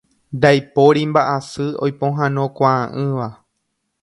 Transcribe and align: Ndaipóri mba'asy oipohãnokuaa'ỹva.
Ndaipóri 0.37 1.01
mba'asy 1.09 1.67
oipohãnokuaa'ỹva. 1.83 3.27